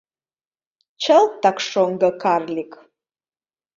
Чылтак 1.03 1.57
шоҥго 1.69 2.09
карлик. 2.21 2.71